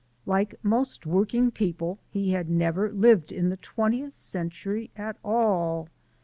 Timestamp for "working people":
1.05-1.99